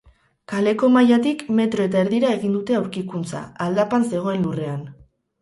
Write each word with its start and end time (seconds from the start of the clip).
Kaleko 0.51 0.87
mailatik 0.95 1.43
metro 1.59 1.85
eta 1.89 2.01
erdira 2.05 2.33
egin 2.39 2.57
dute 2.57 2.79
aurkikuntza, 2.79 3.43
aldapan 3.69 4.09
zegoen 4.15 4.43
lurrean. 4.49 4.83